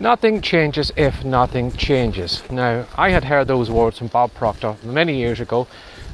Nothing 0.00 0.40
changes 0.40 0.90
if 0.96 1.26
nothing 1.26 1.72
changes. 1.72 2.42
Now, 2.50 2.86
I 2.96 3.10
had 3.10 3.24
heard 3.24 3.48
those 3.48 3.70
words 3.70 3.98
from 3.98 4.06
Bob 4.06 4.32
Proctor 4.32 4.76
many 4.82 5.18
years 5.18 5.40
ago. 5.40 5.66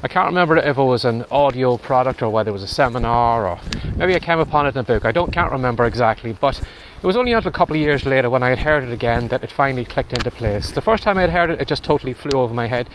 I 0.03 0.09
can't 0.09 0.25
remember 0.25 0.57
if 0.57 0.77
it 0.77 0.83
was 0.83 1.05
an 1.05 1.23
audio 1.31 1.77
product 1.77 2.21
or 2.21 2.29
whether 2.29 2.49
it 2.49 2.51
was 2.51 2.63
a 2.63 2.67
seminar 2.67 3.47
or 3.47 3.57
maybe 3.95 4.13
I 4.13 4.19
came 4.19 4.39
upon 4.39 4.67
it 4.67 4.75
in 4.75 4.79
a 4.79 4.83
book. 4.83 5.05
I 5.05 5.13
don't 5.13 5.31
can't 5.31 5.53
remember 5.53 5.85
exactly, 5.85 6.33
but 6.33 6.59
it 6.59 7.07
was 7.07 7.15
only 7.15 7.31
until 7.31 7.47
a 7.47 7.53
couple 7.53 7.77
of 7.77 7.81
years 7.81 8.05
later 8.05 8.29
when 8.29 8.43
I 8.43 8.49
had 8.49 8.59
heard 8.59 8.83
it 8.83 8.91
again 8.91 9.29
that 9.29 9.41
it 9.41 9.51
finally 9.53 9.85
clicked 9.85 10.11
into 10.11 10.31
place. 10.31 10.69
The 10.71 10.81
first 10.81 11.03
time 11.03 11.17
I 11.17 11.21
had 11.21 11.29
heard 11.29 11.49
it, 11.49 11.61
it 11.61 11.69
just 11.69 11.85
totally 11.85 12.13
flew 12.13 12.37
over 12.37 12.53
my 12.53 12.67
head. 12.67 12.89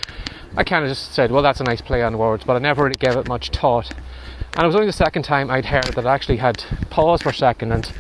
I 0.59 0.63
kind 0.63 0.85
of 0.85 0.91
just 0.91 1.15
said, 1.15 1.31
"Well, 1.31 1.43
that's 1.43 1.63
a 1.63 1.65
nice 1.65 1.81
play 1.81 2.03
on 2.03 2.19
words," 2.19 2.45
but 2.45 2.55
I 2.55 2.59
never 2.59 2.83
really 2.83 2.97
gave 2.97 3.17
it 3.17 3.29
much 3.29 3.49
thought. 3.49 3.91
And 4.57 4.65
it 4.65 4.67
was 4.67 4.75
only 4.75 4.89
the 4.89 4.93
second 4.93 5.23
time 5.23 5.51
I'd 5.51 5.65
heard 5.65 5.89
it 5.89 5.95
that 5.95 6.07
I 6.07 6.15
actually 6.15 6.37
had 6.37 6.63
paused 6.91 7.23
for 7.23 7.31
a 7.31 7.35
second 7.35 7.73
and 7.73 7.91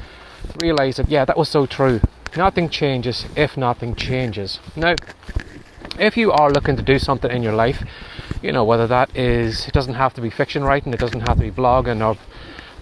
realised 0.61 0.99
that 0.99 1.09
yeah, 1.09 1.25
that 1.25 1.39
was 1.39 1.49
so 1.49 1.65
true. 1.65 2.03
Nothing 2.37 2.71
changes 2.71 3.27
if 3.37 3.57
nothing 3.57 3.95
changes. 3.95 4.59
Now, 4.75 4.95
if 5.99 6.17
you 6.17 6.33
are 6.33 6.51
looking 6.51 6.77
to 6.77 6.83
do 6.83 6.99
something 6.99 7.31
in 7.31 7.43
your 7.43 7.53
life, 7.53 7.85
you 8.41 8.53
know, 8.53 8.65
whether 8.65 8.87
that 8.87 9.15
is, 9.17 9.67
it 9.69 9.75
doesn't 9.75 9.95
have 9.95 10.15
to 10.15 10.21
be 10.21 10.31
fiction 10.31 10.65
writing, 10.65 10.93
it 10.95 11.01
doesn't 11.01 11.21
have 11.29 11.37
to 11.37 11.43
be 11.43 11.51
blogging 11.51 12.05
or 12.05 12.19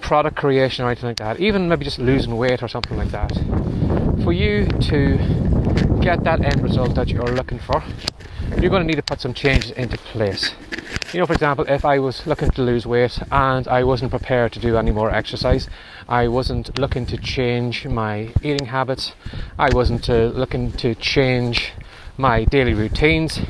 product 0.01 0.37
creation 0.37 0.85
or 0.85 0.89
anything 0.89 1.09
like 1.09 1.19
that, 1.19 1.41
even 1.41 1.69
maybe 1.69 1.85
just 1.85 1.99
losing 1.99 2.37
weight 2.37 2.63
or 2.63 2.69
something 2.69 2.97
like 2.97 3.11
that, 3.11 3.33
for 4.23 4.33
you 4.33 4.67
to 4.67 5.19
get 6.01 6.25
that 6.25 6.41
end 6.43 6.63
result 6.63 6.95
that 6.95 7.09
you're 7.09 7.23
looking 7.25 7.59
for, 7.59 7.83
you're 8.61 8.71
going 8.71 8.83
to 8.83 8.87
need 8.87 8.97
to 8.97 9.03
put 9.03 9.21
some 9.21 9.35
changes 9.35 9.73
into 9.73 9.99
place. 9.99 10.53
You 11.13 11.19
know, 11.19 11.27
for 11.27 11.33
example, 11.33 11.65
if 11.69 11.85
I 11.85 11.99
was 11.99 12.25
looking 12.25 12.51
to 12.53 12.63
lose 12.63 12.87
weight 12.87 13.19
and 13.33 13.67
I 13.67 13.83
wasn't 13.83 14.13
prepared 14.13 14.53
to 14.53 14.61
do 14.61 14.77
any 14.77 14.93
more 14.93 15.11
exercise, 15.13 15.69
I 16.09 16.29
wasn't 16.29 16.79
looking 16.79 17.05
to 17.07 17.17
change 17.17 17.85
my 17.87 18.33
eating 18.43 18.67
habits, 18.67 19.13
I 19.59 19.75
wasn't 19.75 20.09
uh, 20.09 20.27
looking 20.27 20.71
to 20.73 20.95
change 20.95 21.73
my 22.17 22.45
daily 22.45 22.75
routines, 22.75 23.41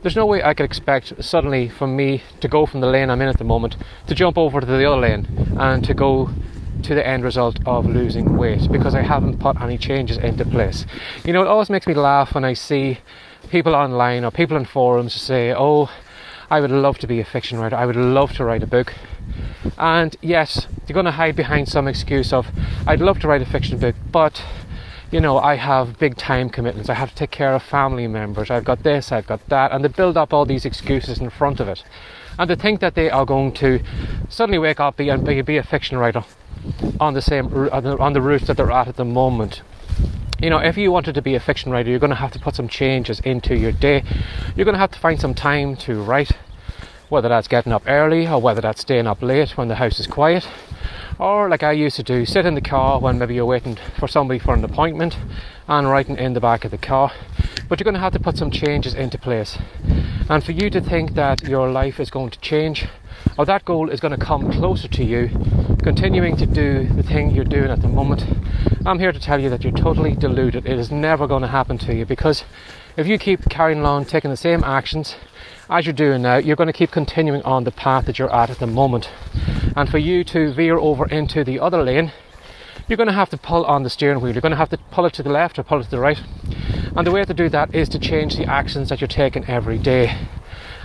there's 0.00 0.16
no 0.16 0.24
way 0.24 0.42
I 0.42 0.54
could 0.54 0.64
expect 0.64 1.22
suddenly 1.22 1.68
from 1.68 1.94
me 1.96 2.22
to 2.40 2.48
go 2.48 2.64
from 2.64 2.80
the 2.80 2.86
lane 2.86 3.10
I'm 3.10 3.20
in 3.20 3.28
at 3.28 3.36
the 3.36 3.44
moment 3.44 3.76
to 4.06 4.14
jump 4.14 4.38
over 4.38 4.60
to 4.60 4.66
the 4.66 4.90
other 4.90 5.00
lane 5.00 5.26
and 5.58 5.84
to 5.84 5.92
go 5.92 6.30
to 6.84 6.94
the 6.94 7.06
end 7.06 7.24
result 7.24 7.58
of 7.66 7.84
losing 7.84 8.36
weight 8.38 8.70
because 8.70 8.94
I 8.94 9.02
haven't 9.02 9.40
put 9.40 9.60
any 9.60 9.76
changes 9.76 10.16
into 10.16 10.44
place. 10.44 10.86
You 11.24 11.32
know, 11.32 11.42
it 11.42 11.48
always 11.48 11.68
makes 11.68 11.86
me 11.86 11.94
laugh 11.94 12.34
when 12.34 12.44
I 12.44 12.54
see 12.54 13.00
people 13.50 13.74
online 13.74 14.24
or 14.24 14.30
people 14.30 14.56
in 14.56 14.64
forums 14.64 15.12
say, 15.14 15.52
Oh, 15.52 15.90
I 16.50 16.60
would 16.60 16.70
love 16.70 16.98
to 16.98 17.06
be 17.06 17.20
a 17.20 17.24
fiction 17.24 17.58
writer, 17.58 17.76
I 17.76 17.86
would 17.86 17.96
love 17.96 18.32
to 18.34 18.44
write 18.44 18.62
a 18.62 18.66
book. 18.66 18.94
And 19.76 20.16
yes, 20.22 20.66
you're 20.86 20.94
going 20.94 21.06
to 21.06 21.12
hide 21.12 21.36
behind 21.36 21.68
some 21.68 21.88
excuse 21.88 22.32
of, 22.32 22.48
I'd 22.86 23.00
love 23.00 23.18
to 23.20 23.28
write 23.28 23.42
a 23.42 23.46
fiction 23.46 23.78
book, 23.78 23.94
but 24.10 24.42
you 25.10 25.20
know, 25.20 25.38
I 25.38 25.54
have 25.54 25.98
big 25.98 26.16
time 26.16 26.50
commitments. 26.50 26.90
I 26.90 26.94
have 26.94 27.10
to 27.10 27.14
take 27.14 27.30
care 27.30 27.54
of 27.54 27.62
family 27.62 28.06
members. 28.06 28.50
I've 28.50 28.64
got 28.64 28.82
this, 28.82 29.10
I've 29.10 29.26
got 29.26 29.46
that, 29.48 29.72
and 29.72 29.82
they 29.82 29.88
build 29.88 30.16
up 30.16 30.34
all 30.34 30.44
these 30.44 30.66
excuses 30.66 31.18
in 31.18 31.30
front 31.30 31.60
of 31.60 31.68
it. 31.68 31.82
And 32.38 32.48
they 32.48 32.54
think 32.54 32.80
that 32.80 32.94
they 32.94 33.10
are 33.10 33.24
going 33.24 33.52
to 33.54 33.80
suddenly 34.28 34.58
wake 34.58 34.80
up 34.80 35.00
and 35.00 35.24
be, 35.24 35.40
be 35.40 35.56
a 35.56 35.62
fiction 35.62 35.96
writer 35.96 36.24
on 37.00 37.14
the 37.14 37.22
same 37.22 37.46
on 37.70 38.12
the 38.12 38.20
route 38.20 38.42
that 38.42 38.56
they're 38.56 38.70
at 38.70 38.88
at 38.88 38.96
the 38.96 39.04
moment. 39.04 39.62
You 40.40 40.50
know, 40.50 40.58
if 40.58 40.76
you 40.76 40.92
wanted 40.92 41.14
to 41.16 41.22
be 41.22 41.34
a 41.34 41.40
fiction 41.40 41.72
writer, 41.72 41.90
you're 41.90 41.98
going 41.98 42.10
to 42.10 42.16
have 42.16 42.30
to 42.32 42.38
put 42.38 42.54
some 42.54 42.68
changes 42.68 43.18
into 43.20 43.56
your 43.56 43.72
day. 43.72 44.04
You're 44.54 44.64
going 44.64 44.74
to 44.74 44.78
have 44.78 44.92
to 44.92 44.98
find 44.98 45.20
some 45.20 45.34
time 45.34 45.74
to 45.78 46.00
write, 46.00 46.30
whether 47.08 47.28
that's 47.28 47.48
getting 47.48 47.72
up 47.72 47.82
early 47.86 48.26
or 48.26 48.40
whether 48.40 48.60
that's 48.60 48.82
staying 48.82 49.06
up 49.06 49.22
late 49.22 49.56
when 49.56 49.68
the 49.68 49.76
house 49.76 49.98
is 49.98 50.06
quiet 50.06 50.46
or 51.18 51.48
like 51.48 51.64
I 51.64 51.72
used 51.72 51.96
to 51.96 52.02
do, 52.02 52.24
sit 52.24 52.46
in 52.46 52.54
the 52.54 52.60
car 52.60 53.00
when 53.00 53.18
maybe 53.18 53.34
you're 53.34 53.44
waiting 53.44 53.76
for 53.98 54.06
somebody 54.06 54.38
for 54.38 54.54
an 54.54 54.62
appointment 54.64 55.18
and 55.66 55.88
writing 55.88 56.16
in 56.16 56.34
the 56.34 56.40
back 56.40 56.64
of 56.64 56.70
the 56.70 56.78
car. 56.78 57.12
But 57.68 57.80
you're 57.80 57.84
going 57.84 57.94
to 57.94 58.00
have 58.00 58.12
to 58.12 58.20
put 58.20 58.36
some 58.36 58.50
changes 58.50 58.94
into 58.94 59.18
place. 59.18 59.58
And 60.30 60.44
for 60.44 60.52
you 60.52 60.70
to 60.70 60.80
think 60.80 61.14
that 61.14 61.42
your 61.42 61.70
life 61.70 61.98
is 61.98 62.10
going 62.10 62.30
to 62.30 62.38
change 62.38 62.86
or 63.36 63.44
that 63.46 63.64
goal 63.64 63.90
is 63.90 64.00
going 64.00 64.16
to 64.16 64.24
come 64.24 64.52
closer 64.52 64.86
to 64.86 65.04
you, 65.04 65.28
continuing 65.82 66.36
to 66.36 66.46
do 66.46 66.86
the 66.86 67.02
thing 67.02 67.30
you're 67.30 67.44
doing 67.44 67.70
at 67.70 67.82
the 67.82 67.88
moment, 67.88 68.24
I'm 68.86 69.00
here 69.00 69.12
to 69.12 69.20
tell 69.20 69.40
you 69.40 69.50
that 69.50 69.64
you're 69.64 69.72
totally 69.72 70.14
deluded. 70.14 70.66
It 70.66 70.78
is 70.78 70.92
never 70.92 71.26
going 71.26 71.42
to 71.42 71.48
happen 71.48 71.78
to 71.78 71.94
you 71.94 72.06
because 72.06 72.44
if 72.96 73.08
you 73.08 73.18
keep 73.18 73.48
carrying 73.48 73.84
on 73.84 74.04
taking 74.04 74.30
the 74.30 74.36
same 74.36 74.62
actions 74.62 75.16
as 75.70 75.84
you're 75.84 75.92
doing 75.92 76.22
now, 76.22 76.36
you're 76.36 76.56
going 76.56 76.68
to 76.68 76.72
keep 76.72 76.90
continuing 76.90 77.42
on 77.42 77.64
the 77.64 77.70
path 77.70 78.06
that 78.06 78.18
you're 78.18 78.34
at 78.34 78.50
at 78.50 78.58
the 78.58 78.66
moment. 78.66 79.10
And 79.76 79.88
for 79.88 79.98
you 79.98 80.24
to 80.24 80.52
veer 80.52 80.78
over 80.78 81.06
into 81.06 81.44
the 81.44 81.60
other 81.60 81.82
lane, 81.82 82.12
you're 82.88 82.96
going 82.96 83.08
to 83.08 83.12
have 83.12 83.30
to 83.30 83.36
pull 83.36 83.64
on 83.66 83.82
the 83.82 83.90
steering 83.90 84.20
wheel. 84.20 84.32
You're 84.32 84.40
going 84.40 84.52
to 84.52 84.56
have 84.56 84.70
to 84.70 84.78
pull 84.90 85.04
it 85.04 85.12
to 85.14 85.22
the 85.22 85.30
left 85.30 85.58
or 85.58 85.62
pull 85.62 85.80
it 85.80 85.84
to 85.84 85.90
the 85.90 86.00
right. 86.00 86.20
And 86.96 87.06
the 87.06 87.10
way 87.10 87.22
to 87.24 87.34
do 87.34 87.50
that 87.50 87.74
is 87.74 87.88
to 87.90 87.98
change 87.98 88.36
the 88.36 88.46
actions 88.46 88.88
that 88.88 89.00
you're 89.00 89.08
taking 89.08 89.44
every 89.44 89.78
day. 89.78 90.16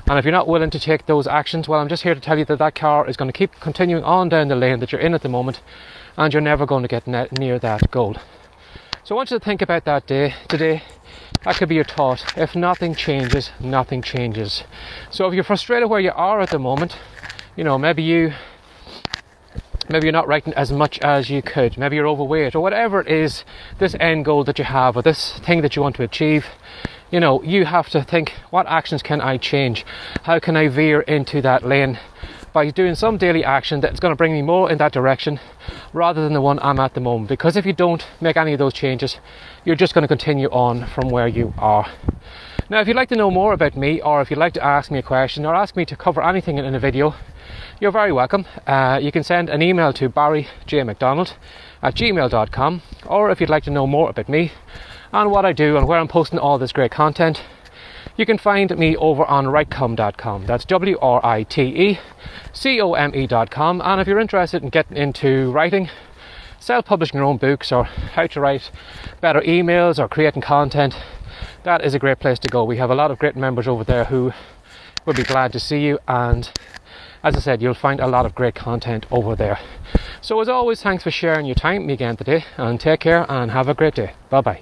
And 0.06 0.20
if 0.20 0.26
you're 0.26 0.34
not 0.34 0.50
willing 0.50 0.70
to 0.72 0.80
take 0.80 1.06
those 1.06 1.28
actions, 1.28 1.70
well, 1.70 1.80
I'm 1.80 1.88
just 1.88 2.04
here 2.04 2.14
to 2.14 2.20
tell 2.20 2.38
you 2.38 2.44
that 2.46 2.60
that 2.60 2.76
car 2.76 3.08
is 3.08 3.16
going 3.16 3.32
to 3.32 3.38
keep 3.38 3.58
continuing 3.62 4.04
on 4.04 4.28
down 4.28 4.50
the 4.50 4.56
lane 4.56 4.80
that 4.80 4.92
you're 4.92 5.00
in 5.00 5.14
at 5.14 5.22
the 5.22 5.30
moment, 5.30 5.62
and 6.18 6.34
you're 6.34 6.42
never 6.42 6.66
going 6.66 6.82
to 6.82 6.90
get 6.90 7.08
near 7.08 7.58
that 7.58 7.90
goal. 7.90 8.18
So 9.06 9.16
I 9.16 9.18
want 9.18 9.32
you 9.32 9.40
to 9.40 9.46
think 9.46 9.62
about 9.62 9.86
that 9.86 10.06
day 10.06 10.36
today 10.50 10.84
that 11.44 11.56
could 11.58 11.70
be 11.70 11.76
your 11.76 11.84
thought. 11.84 12.38
If 12.38 12.56
nothing 12.56 12.96
changes, 12.96 13.52
nothing 13.60 14.02
changes. 14.02 14.64
So 15.12 15.28
if 15.28 15.34
you're 15.34 15.44
frustrated 15.44 15.90
where 15.90 16.00
you 16.00 16.12
are 16.16 16.40
at 16.40 16.50
the 16.50 16.60
moment, 16.60 16.98
you 17.56 17.64
know, 17.64 17.78
maybe 17.78 18.04
you 18.04 18.34
maybe 19.90 20.08
you're 20.08 20.14
not 20.14 20.28
writing 20.28 20.54
as 20.54 20.72
much 20.72 21.00
as 21.00 21.30
you 21.30 21.42
could, 21.42 21.78
maybe 21.78 21.98
you're 21.98 22.08
overweight 22.08 22.56
or 22.56 22.62
whatever 22.62 23.02
it 23.02 23.08
is, 23.08 23.44
this 23.80 23.96
end 24.00 24.26
goal 24.26 24.44
that 24.46 24.58
you 24.58 24.66
have 24.66 24.96
or 24.96 25.02
this 25.02 25.38
thing 25.40 25.62
that 25.62 25.76
you 25.76 25.82
want 25.82 25.96
to 25.98 26.04
achieve, 26.04 26.46
you 27.12 27.20
know, 27.20 27.44
you 27.44 27.66
have 27.66 27.90
to 27.90 28.02
think 28.04 28.34
what 28.50 28.66
actions 28.68 29.04
can 29.04 29.22
I 29.22 29.38
change? 29.38 29.86
How 30.24 30.40
can 30.40 30.56
I 30.56 30.68
veer 30.68 31.02
into 31.02 31.42
that 31.42 31.64
lane 31.64 32.00
by 32.54 32.70
doing 32.70 32.96
some 32.96 33.18
daily 33.18 33.44
action 33.44 33.82
that's 33.82 34.00
going 34.00 34.12
to 34.12 34.16
bring 34.16 34.32
me 34.32 34.42
more 34.42 34.72
in 34.72 34.78
that 34.78 34.92
direction 34.92 35.40
rather 35.92 36.24
than 36.24 36.34
the 36.34 36.42
one 36.42 36.60
I'm 36.60 36.80
at 36.80 36.94
the 36.94 37.02
moment. 37.02 37.30
Because 37.30 37.58
if 37.58 37.66
you 37.66 37.74
don't 37.74 38.06
make 38.22 38.38
any 38.38 38.54
of 38.54 38.60
those 38.60 38.74
changes, 38.74 39.20
you're 39.66 39.76
just 39.76 39.94
going 39.94 40.04
to 40.04 40.08
continue 40.08 40.50
on 40.50 40.86
from 40.86 41.10
where 41.10 41.28
you 41.28 41.54
are. 41.58 41.92
Now, 42.70 42.80
if 42.80 42.88
you'd 42.88 42.96
like 42.96 43.10
to 43.10 43.16
know 43.16 43.32
more 43.32 43.54
about 43.54 43.76
me, 43.76 44.02
or 44.02 44.22
if 44.22 44.30
you'd 44.30 44.40
like 44.40 44.54
to 44.54 44.64
ask 44.64 44.90
me 44.90 45.00
a 45.00 45.04
question, 45.04 45.46
or 45.46 45.54
ask 45.54 45.76
me 45.76 45.84
to 45.86 45.96
cover 45.96 46.24
anything 46.24 46.58
in 46.58 46.76
a 46.76 46.80
video, 46.80 47.16
you're 47.80 47.92
very 47.92 48.12
welcome. 48.12 48.46
Uh, 48.66 49.00
you 49.02 49.12
can 49.12 49.24
send 49.24 49.50
an 49.50 49.62
email 49.62 49.92
to 49.94 50.10
barryjmcdonald 50.10 51.34
at 51.82 51.96
gmail.com, 51.96 52.82
or 53.08 53.32
if 53.32 53.42
you'd 53.42 53.50
like 53.50 53.64
to 53.64 53.72
know 53.72 53.86
more 53.86 54.10
about 54.10 54.30
me 54.30 54.52
and 55.12 55.30
what 55.30 55.46
I 55.46 55.54
do 55.54 55.76
and 55.76 55.88
where 55.88 56.00
I'm 56.00 56.08
posting 56.08 56.40
all 56.40 56.58
this 56.58 56.72
great 56.72 56.92
content, 56.92 57.44
you 58.16 58.26
can 58.26 58.38
find 58.38 58.76
me 58.78 58.96
over 58.98 59.26
on 59.26 59.46
writecome.com. 59.46 60.46
That's 60.46 60.66
W 60.66 60.98
R 61.02 61.26
I 61.26 61.44
T 61.44 61.62
E 61.62 62.00
C 62.52 62.80
O 62.82 62.94
M 62.94 63.14
E.com. 63.16 63.82
And 63.84 64.02
if 64.02 64.08
you're 64.08 64.20
interested 64.20 64.64
in 64.64 64.70
getting 64.70 64.98
into 64.98 65.52
writing, 65.52 65.90
self 66.60 66.86
publishing 66.86 67.18
your 67.18 67.26
own 67.26 67.38
books, 67.38 67.72
or 67.72 67.84
how 67.84 68.28
to 68.28 68.40
write 68.40 68.72
better 69.22 69.42
emails 69.42 70.00
or 70.00 70.08
creating 70.08 70.42
content, 70.42 70.96
that 71.64 71.84
is 71.84 71.94
a 71.94 72.00
great 72.00 72.20
place 72.20 72.40
to 72.40 72.50
go. 72.50 72.64
We 72.64 72.78
have 72.78 72.92
a 72.92 72.96
lot 72.96 73.12
of 73.12 73.20
great 73.20 73.36
members 73.36 73.68
over 73.68 73.84
there 73.84 74.06
who 74.06 74.32
will 75.06 75.14
be 75.14 75.24
glad 75.24 75.52
to 75.54 75.60
see 75.60 75.82
you. 75.82 76.00
And 76.08 76.50
as 77.24 77.36
I 77.36 77.40
said, 77.40 77.62
you'll 77.62 77.74
find 77.74 78.00
a 78.00 78.08
lot 78.08 78.26
of 78.26 78.36
great 78.36 78.56
content 78.56 79.06
over 79.10 79.36
there. 79.36 79.60
So, 80.22 80.40
as 80.40 80.50
always, 80.50 80.82
thanks 80.82 81.04
for 81.04 81.12
sharing 81.12 81.46
your 81.46 81.56
time 81.56 81.82
with 81.82 81.88
me 81.88 81.94
again 81.94 82.18
today, 82.18 82.46
and 82.58 82.80
take 82.80 83.02
care 83.02 83.26
and 83.30 83.52
have 83.52 83.68
a 83.68 83.74
great 83.74 83.96
day. 83.96 84.14
Bye 84.30 84.42
bye. 84.42 84.62